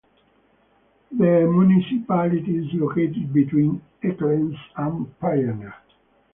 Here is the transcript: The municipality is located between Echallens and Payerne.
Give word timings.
The 1.11 1.41
municipality 1.47 2.57
is 2.57 2.73
located 2.73 3.31
between 3.31 3.83
Echallens 4.03 4.57
and 4.75 5.05
Payerne. 5.19 5.71